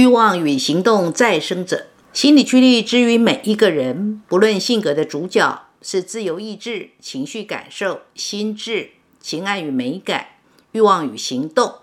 [0.00, 10.28] 欲望与行动再生者，心理驱力之于每一个人，不论性格的主角是自由意志、情绪感受、心智、情爱与美感、
[10.72, 11.74] 欲望与行动，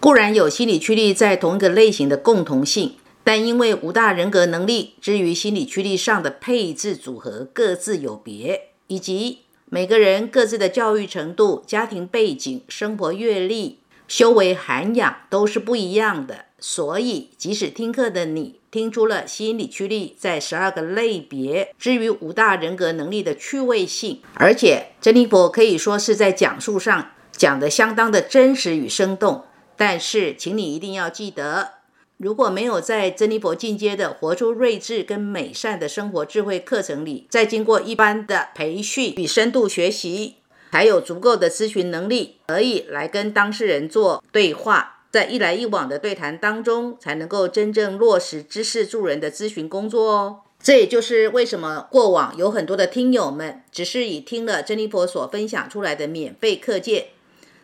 [0.00, 29.44] 固然有心理驱力在同一个类型的共同性，但因为五大人格能力之于心理驱力上的配置组合各自有别，以及每个人各自的教育程度、家庭背景、生活阅历、修为涵养都是不一样的，所以即使听课的你听出了心理驱力在十二个类别之于五大人格能力的趣味性，而且珍妮佛可以说是在讲述上讲得相当的真实与生动。
[29.76, 31.74] 但是，请你一定要记得。
[32.16, 40.34] 如果没有在珍妮佛进阶的活出睿智跟美善的生活智慧课程里，再经过一般的培训与深度学习，
[40.72, 50.42] 还有足够的咨询能力，可以来跟当事人做对话，在一来一往的对谈当中，才能够真正落实知识助人的咨询工作哦。
[50.62, 57.06] 这也就是为什么过往有很多的听友们，只是以听了珍妮佛所分享出来的免费课件，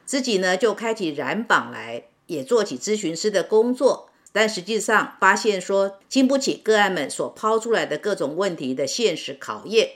[0.04, 4.08] 自己呢就开启染榜来，也做起咨询师的工作。
[4.32, 9.90] 但实际上发现说，经不起个案们所抛出来的各种问题的现实考验。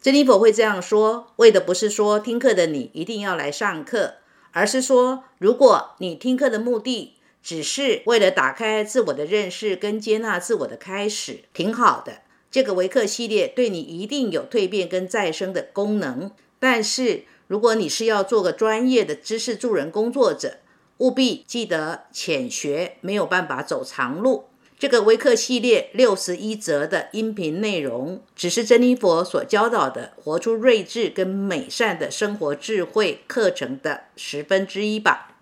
[0.00, 4.14] 珍妮佛会这样说，为的不是说听课的你一定要来上课，
[4.52, 12.22] 而是说，如果你听课的目的只是为了打开自我的认识跟接纳自我的开始，挺好的。
[12.50, 16.30] 这个维克系列对你一定有蜕变跟再生的功能。
[16.58, 20.58] 但是，如果你是要做个专业的知识助人工作者，
[20.98, 24.46] 务必记得浅学没有办法走长路。
[24.78, 35.34] 这个微课系列六十一则的音频内容，只是珍妮佛所教导的活出睿智跟美善的生活智慧课程的十分之一吧。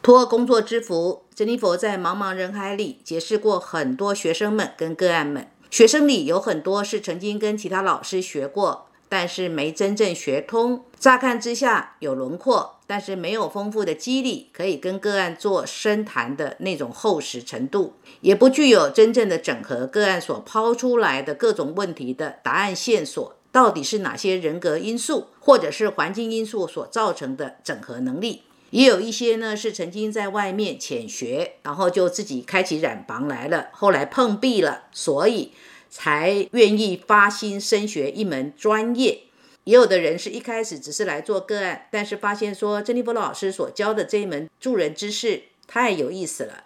[0.00, 5.48] 托工作之福，珍妮佛在茫茫人海里结识过很多学生们跟个案们。
[5.68, 8.86] 学生里有很多是曾经跟其他老师学过。
[9.16, 28.42] 但是没真正学通，乍看之下有轮廓，但是没有丰富的激励，可以跟个案做深谈的那种厚实程度，也不具有真正的整合个案所抛出来的各种问题的答案线索，到底是哪些人格因素或者是环境因素所造成的整合能力？
[28.70, 35.52] 也有一些呢是曾经在外面浅学，然后就自己开启染房来了，后来碰壁了，所以。
[35.96, 39.20] 才愿意发心深学一门专业，
[39.62, 46.64] 也有的人是一开始只是来做个案，但是发现说珍妮佛老师所教的这一门助人知识太有意思了，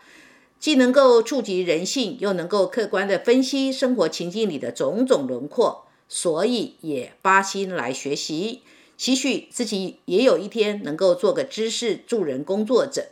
[0.59, 8.63] 既能够触及人性，又能够客观的分析生活情境里的种种轮廓，所以也发心来学习，
[8.97, 13.09] 期许自己也有一天能够做个知识助人工作者。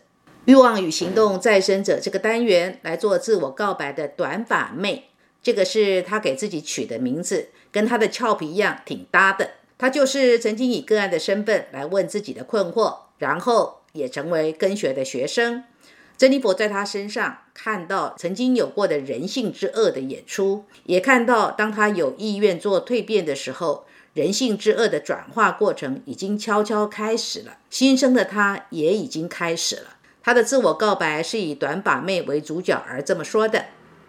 [0.47, 5.10] 欲望与行动再生者这个单元来做自我告白的短发妹。
[5.47, 9.51] 这个是他给自己取的名字，跟他的俏皮一样，挺搭的。
[9.79, 15.62] 他就是曾经以个案的身份来问自己的困惑，然后也成为跟学的学生。
[16.19, 27.59] 珍妮佛在他身上看到曾经有过的人性之恶的演出，也看到当他有意愿做蜕变的时候，人性之恶的转化过程已经悄悄开始了。
[27.71, 29.97] 新生的他也已经开始了。
[30.25, 33.66] 他的自我告白是以短把妹为主角而这么说的。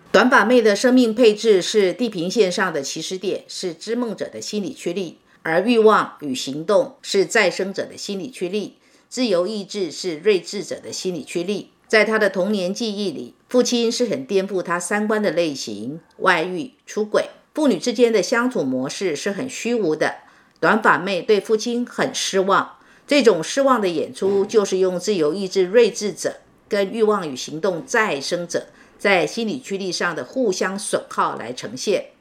[0.09, 8.77] 短发妹的生命配置是地平线上的起始点，是织梦者的心理驱力；而欲望与行动是再生者的心理驱力，
[9.09, 11.71] 自由意志是睿智者的心理驱力。
[11.87, 20.15] 在他的童年记忆里，父亲是很颠覆他三观的类型，外遇、出轨，父女之间的相处模式是很虚无的。
[20.59, 26.37] 短发妹对父亲很失望，这种失望的演出就是用自由意志睿智者
[26.67, 28.67] 跟欲望与行动再生者。
[28.97, 32.11] 在心理驱力上的互相损耗来呈现，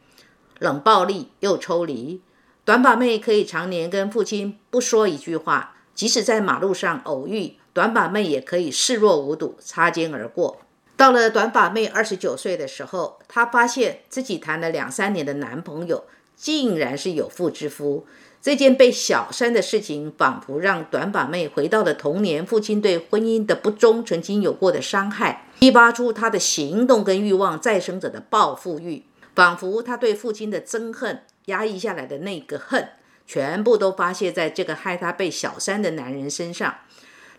[0.59, 2.21] 冷暴力又抽离。
[2.65, 10.61] 短发妹可以常年跟父亲不说一句话，即使在马路上偶遇，短发妹也可以视若无睹，擦肩而过。
[10.97, 18.07] 到了短发妹二十九岁的时候，她发现自己谈了两三年的男朋友，竟然是有妇之夫。
[18.43, 29.05] 这件被小三的事情，仿佛让短发妹回到了童年父亲对婚姻的不忠曾经有过的伤害，激发出她的行动跟欲望再生者的报复欲，
[29.35, 32.89] 仿佛她对父亲的憎恨压抑下来的那个恨，
[33.27, 36.77] 全部都发泄在这个害她被小三的男人身上。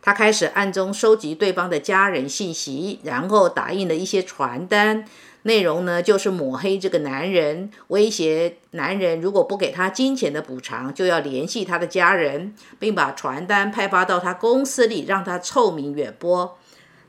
[0.02, 5.06] 她开始暗中收集对方的家人信息，然后打印了一些传单。
[5.44, 16.58] 内容呢，就是抹黑这个男人，威胁男人如果不给他金钱的补偿，就要联系他的家人，并把传单派发到他公司里，让他臭名远播。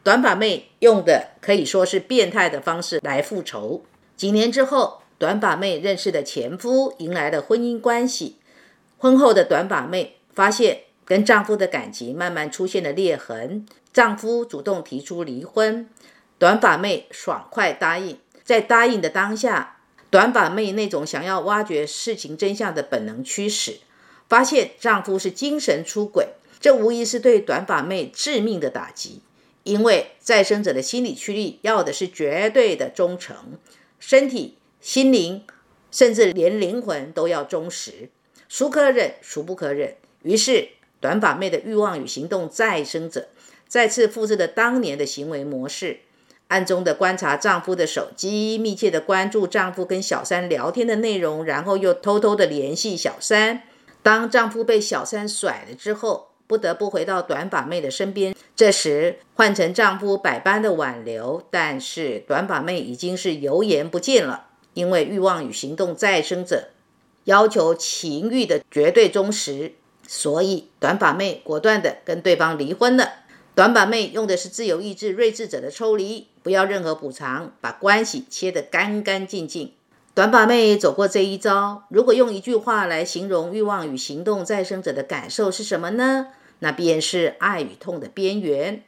[0.08, 3.84] 短发妹用的可以说是变态的方式来复仇。
[4.16, 8.38] 几年之后，短发妹认识的前夫迎来了婚姻关系。
[8.96, 15.86] 婚后的短发妹发现跟丈夫的感情慢慢出现了裂痕，丈夫主动提出离婚，
[16.38, 18.16] 短发妹爽快答应。
[18.42, 19.76] 在答应的当下，
[20.08, 23.80] 短发妹那种想要挖掘事情真相的本能驱使，
[24.26, 26.28] 发现丈夫是精神出轨，
[26.58, 29.20] 这无疑是对短发妹致命的打击。
[29.68, 33.58] 因为再生者的心理驱力要的是绝对的忠诚，
[34.00, 35.44] 身体、心灵，
[35.90, 38.08] 甚至连灵魂都要忠实，
[38.48, 39.96] 孰可忍，孰不可忍。
[40.22, 40.70] 于是，
[41.00, 43.28] 短发妹的欲望与行动再生者
[43.66, 46.00] 再次复制了当年的行为模式，
[46.46, 53.64] 暗中的观察丈夫的手机，密切的关注丈夫跟小三聊天的内容，然后又偷偷的联系小三。
[54.02, 58.34] 当丈夫被小三甩了之后，不得不回到短发妹的身边。
[58.56, 64.46] 这时换成丈夫百般的挽留，但是短发妹已经是油盐不进了。
[64.74, 66.68] 因为欲望与行动再生者
[67.24, 69.72] 要求情欲的绝对忠实，
[70.06, 73.12] 所以短发妹果断的跟对方离婚了。
[73.56, 79.72] 短发妹用的是自由意志睿智者的抽离，不要任何补偿，把关系切得干干净净。
[80.14, 86.28] 短发妹走过这一招，如果用一句话来形容欲望与行动再生者的感受是什么呢？
[86.60, 88.82] 那便是爱与痛的边缘。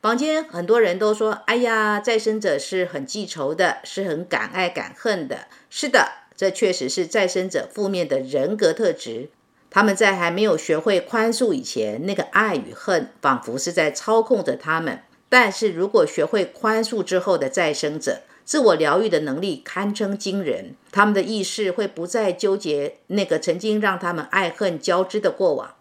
[0.00, 9.30] 坊间很多人都说：“哎呀，再生者是很记仇的，是很敢爱敢恨的。”是的，这确实是再生者负面的人格特质。
[9.70, 15.00] 他们在还没有学会宽恕以前，那个爱与恨仿佛是在操控着他们。
[15.28, 20.74] 但是如果学会宽恕之后的再生者，自我疗愈的能力堪称惊人。
[20.90, 25.74] 他们的意识会不再纠结那个曾经让他们爱恨交织的过往。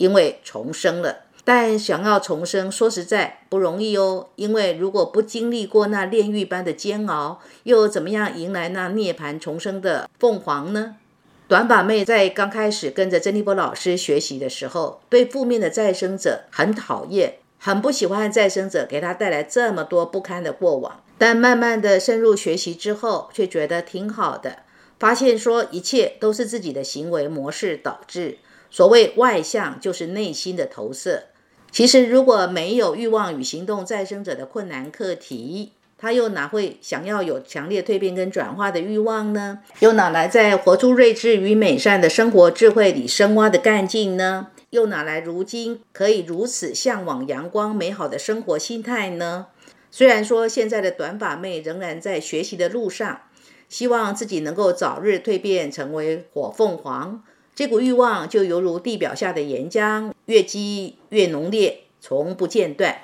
[0.00, 4.28] 因为重生了，但想要重生，说实在不容易哦。
[4.36, 10.96] 因为如果不经历过那炼狱般的煎熬，又怎么样迎来那涅槃重生的凤凰呢？
[11.48, 21.02] 短发妹在刚开始跟着珍妮波老师学习的时候，对负面的再生者很讨厌，很不喜欢再生者给她带来这么多不堪的过往。
[21.18, 24.60] 但慢慢的深入学习之后，却觉得挺好的，
[24.98, 28.38] 发现说一切都是自己的行为模式导致。
[28.70, 31.24] 所谓外向，就是内心的投射。
[31.72, 39.60] 其实，如果没有欲望与行动再生者的困难课题，他又哪会想要有强烈蜕变跟转化的欲望呢？
[39.80, 44.48] 又哪来在活出睿智与美善的生活智慧里深挖的干劲呢？
[44.70, 49.48] 又哪来如今可以如此向往阳光美好的生活心态呢？
[49.90, 53.22] 虽然说现在的短发妹仍然在学习的路上，
[53.68, 57.22] 希望自己能够早日蜕变成为火凤凰。
[57.60, 62.96] 这股欲望就犹如地表下的岩浆，越积越浓烈，从不间断。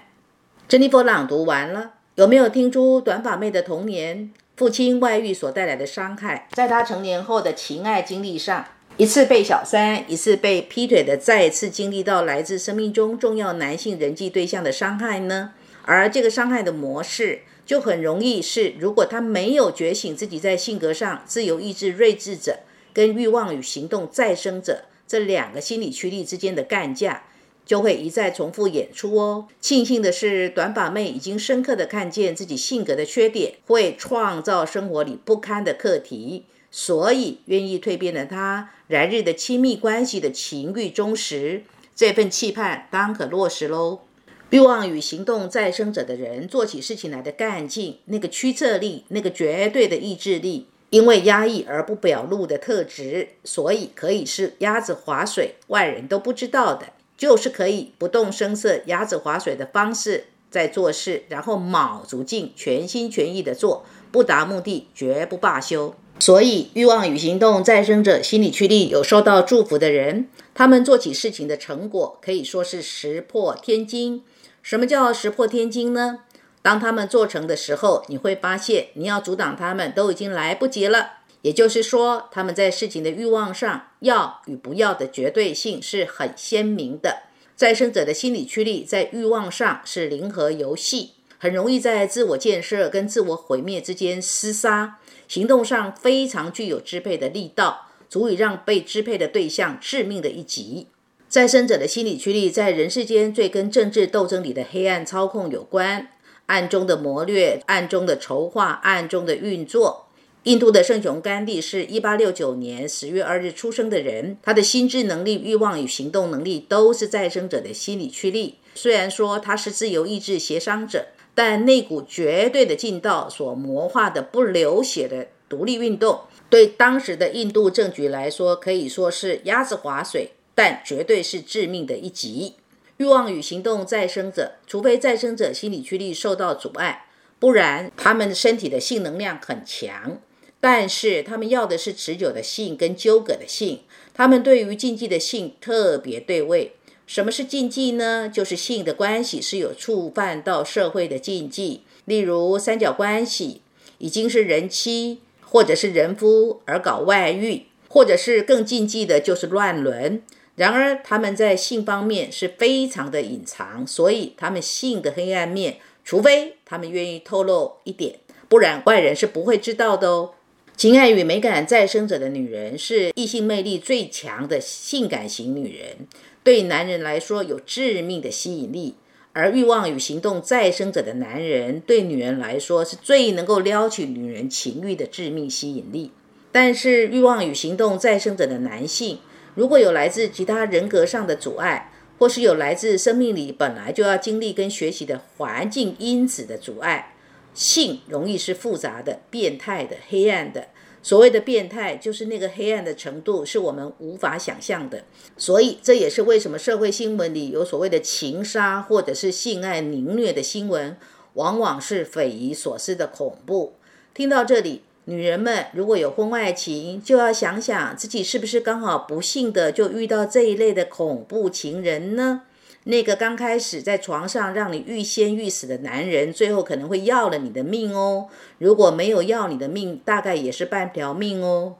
[0.66, 8.64] 珍妮佛朗读完了，有没有听出短发妹的童年父亲外遇所带来的伤害，在她成年后的情爱经历上，
[8.96, 15.52] 一次被小三，一次被劈腿的，再一次经历到来自生命中重要男性人际对象的伤害呢？
[15.82, 22.60] 而这个伤害的模式，就很容易是，如果他没有觉醒自己在性格上自由意志睿智者。
[22.96, 27.24] 跟欲望与行动再生者这两个心理驱力之间的干架，
[27.66, 29.48] 就会一再重复演出哦。
[29.60, 44.00] 庆幸的是，短发妹已经深刻的看见自己性格的缺点，会创造生活里不堪的课题，所以愿意蜕变的她，来日的亲密关系的情欲忠实，这份期盼当可落实喽。
[44.48, 50.68] 欲望与行动再生者的人，做起事情来的干劲，那个驱策力，那个绝对的意志力。
[50.90, 65.94] 因为压抑而不表露的特质，所以可以是鸭子划水，外人都不知道的，就是可以不动声色、鸭子划水的方式在做事，然后卯足劲、全心全意的做，不达目的绝不罢休。
[66.18, 74.22] 所以，欲望与行动再生者心理驱力有受到祝福的人，他们做起事情的成果可以说是石破天惊。
[74.62, 76.20] 什么叫石破天惊呢？
[76.66, 81.18] 当他们做成的时候，你会发现你要阻挡他们都已经来不及了。
[81.42, 87.22] 也就是说，他们在事情的欲望上要与不要的绝对性是很鲜明的。
[87.54, 94.98] 再生者的心理驱力在欲望上是零和游戏，很容易在自我建设跟自我毁灭之间厮杀。
[95.28, 100.88] 行动上非常具有支配的力道，足以让被支配的对象致命的一击。
[101.28, 106.08] 再生者的心理驱力在人世间最跟政治斗争里的黑暗操控有关。
[106.46, 110.06] 暗中的谋略，暗中的筹划，暗中的运作。
[110.44, 118.58] 印度的圣雄甘地是一八六九年十月二日出生的人，他的心智能力、欲望与行动能力都是再生者的心理驱力。
[118.76, 132.54] 虽然说他是自由意志协商者，但那股绝对的劲道所魔化的不流血的独立运动，对当时的印度政局来说，可以说是鸭子划水，但绝对是致命的一击。
[132.98, 137.06] 欲望与行动再生者，除非再生者心理驱力受到阻碍，
[137.38, 140.18] 不然他们身体的性能量很强。
[140.58, 143.80] 但是他们要的是持久的性跟纠葛的性，
[144.14, 146.72] 他们对于禁忌的性特别对位。
[147.06, 148.28] 什么是禁忌呢？
[148.28, 153.60] 就是性的关系是有触犯到社会的禁忌，例如三角关系，
[153.98, 160.22] 已经是人妻或者是人夫而搞外遇，或者是更禁忌的就是乱伦。
[160.56, 170.32] 然而他们在性方面是非常的隐藏，所以他们性的黑暗面，除非他们愿意透露一点，不然外人是不会知道的哦。
[170.76, 176.06] 情爱与美感再生者的女人是异性魅力最强的性感型女人。
[176.42, 178.94] 对男人来说有致命的吸引力，
[179.32, 186.12] 而欲望与行动再生者的男人对女人来说是最能够撩起女人情欲的致命吸引力。
[186.52, 189.18] 但是，欲望与行动再生者的男性，
[189.56, 197.14] 如果有来自其他人格上的阻碍，或是有来自生命里本来就要经历跟学习的环境因子的阻碍，
[197.52, 200.68] 性容易是复杂的、变态的、黑暗的。
[201.02, 205.04] 所谓的变态，就是那个黑暗的程度是我们无法想象的。
[205.36, 210.96] 所以，这也是为什么社会新闻里有所谓的情杀或者是性爱凌虐的新闻，
[211.34, 213.74] 往往是匪夷所思的恐怖。
[214.12, 222.42] 听到这里，女人们如果有婚外情，就要想想自己是不是刚好不幸的就遇到这一类的恐怖情人呢？
[222.88, 228.28] 那个刚开始在床上让你欲仙欲死的男人，最后可能会要了你的命哦。
[228.58, 231.76] 如果没有要你的命，大概也是半条命哦。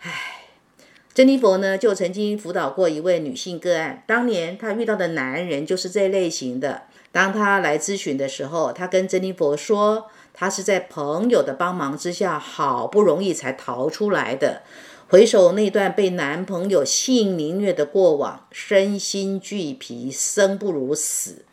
[0.00, 0.44] 唉，
[1.14, 6.82] 珍妮佛呢，就曾经辅导过一位女性个案，当年她遇到的男人就是这类型的。
[7.10, 10.06] 当她来咨询的时候，她跟珍妮佛说，
[10.40, 14.62] 她是在朋友的帮忙之下，好不容易才逃出来的。
[15.08, 21.44] 回首那段被男朋友性凌虐的过往，身心俱疲，生不如死。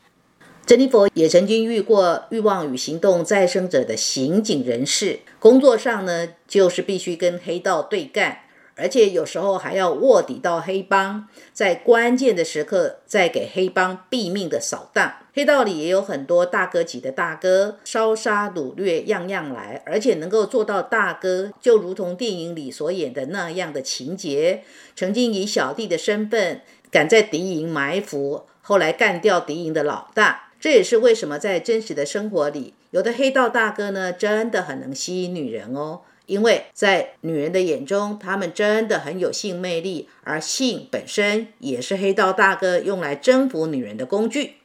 [0.67, 8.41] 珍妮佛也曾经遇过欲望与行动再生者的刑警人士，工作上呢，就是必须跟黑道对干。
[8.75, 15.13] 而且有时候还要卧底到黑帮，在关键的时刻再给黑帮毙命的扫荡。
[15.33, 24.63] 黑道里也有很多大哥级的大哥，烧杀掳掠样样来，而且能够做到大哥，就如同电影里所演的那样的情节。
[24.95, 30.51] 曾经以小弟的身份敢在敌营埋伏，后来干掉敌营的老大。
[30.59, 36.01] 这也是为什么在真实的生活里，有的黑道大哥呢，真的很能吸引女人哦。
[36.25, 44.55] 因为在女人的眼中，他们真的很有性魅力，而性本身也是黑道大哥用来征服女人的工具。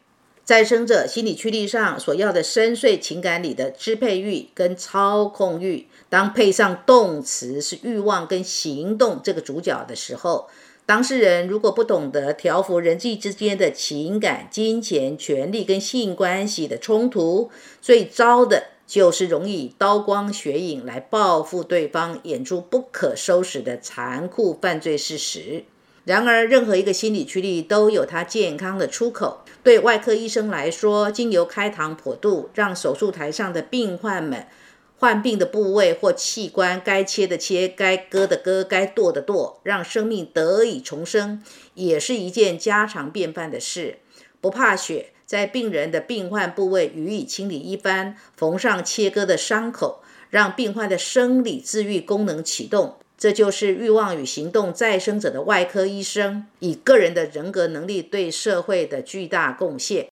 [0.43, 10.49] 再生者心理驱力上所要的深邃情感里的支配欲跟操控欲，当配上动词是欲望跟行动这个主角的时候，
[10.87, 17.51] 当事人如果不懂得调服人际之间的情感、金钱、权力跟性关系的冲突，
[17.81, 18.71] 最糟的。
[18.91, 25.63] 就是容易刀光血影来报复对方，演出不可收拾的残酷犯罪事实。
[26.05, 29.45] 然而，任何一个心理驱力都有它健康的出口。
[29.63, 34.49] 对外科医生来说，经由开膛破肚，让手术台上的病患们
[34.99, 41.41] 患病的部位或器官该切的切，该割的割，该剁的剁，让生命得以重生，
[41.75, 44.01] 也是一件家常便饭的事。
[44.41, 45.13] 不怕血。
[45.31, 52.97] 在病人的病患部位予以清理一番，缝上切割的伤口，让病患的生理治愈功能启动。
[53.17, 60.09] 这就是欲望与行动再生者的外科医生以个人的人格能力对社会的巨大贡献。